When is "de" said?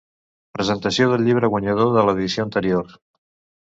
2.01-2.07